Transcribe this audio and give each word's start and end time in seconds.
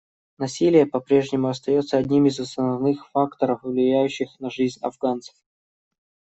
Насилие 0.39 0.87
по-прежнему 0.87 1.47
остается 1.47 1.95
одним 1.99 2.25
из 2.25 2.39
основных 2.39 3.07
факторов, 3.11 3.59
влияющих 3.61 4.31
на 4.39 4.49
жизнь 4.49 4.79
афганцев. 4.81 5.35